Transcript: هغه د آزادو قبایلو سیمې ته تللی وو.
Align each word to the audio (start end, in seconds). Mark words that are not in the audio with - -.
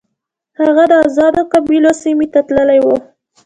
هغه 0.61 0.83
د 0.91 0.93
آزادو 1.07 1.41
قبایلو 1.53 1.91
سیمې 2.01 2.27
ته 2.33 2.39
تللی 2.47 2.79
وو. 2.83 2.95